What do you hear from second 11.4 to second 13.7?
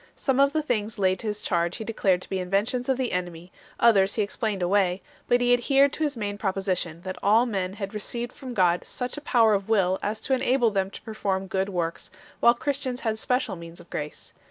good works, while Christians had special